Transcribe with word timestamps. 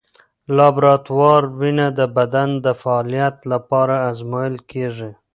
لابراتوار 0.57 1.43
وینه 1.59 1.87
د 1.99 2.01
بدن 2.17 2.49
د 2.65 2.67
فعالیت 2.81 3.37
لپاره 3.51 3.95
ازمویل 4.09 4.55
کېږي. 4.71 5.11